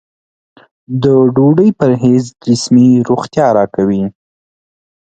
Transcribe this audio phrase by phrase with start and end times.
[1.03, 1.05] د
[1.35, 4.03] ډوډۍ پرهېز جسمي روغتیا راکوي.